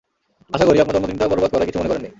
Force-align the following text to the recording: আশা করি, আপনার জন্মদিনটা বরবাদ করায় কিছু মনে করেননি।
আশা 0.51 0.65
করি, 0.65 0.77
আপনার 0.79 0.95
জন্মদিনটা 0.95 1.25
বরবাদ 1.27 1.49
করায় 1.51 1.67
কিছু 1.67 1.79
মনে 1.79 1.89
করেননি। 1.89 2.09